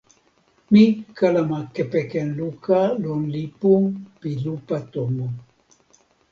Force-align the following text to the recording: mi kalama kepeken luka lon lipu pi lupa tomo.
mi 0.71 0.83
kalama 1.17 1.59
kepeken 1.73 2.27
luka 2.39 2.79
lon 3.03 3.21
lipu 3.35 3.73
pi 4.19 4.29
lupa 4.43 4.77
tomo. 4.93 5.27